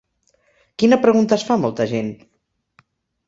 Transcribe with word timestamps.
Quina 0.83 0.97
pregunta 1.03 1.37
es 1.39 1.45
fa 1.49 1.57
molta 1.65 1.87
gent? 1.91 2.09